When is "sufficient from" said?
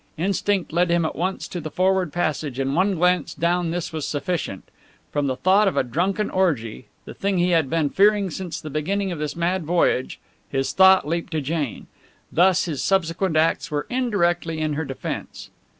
4.07-5.27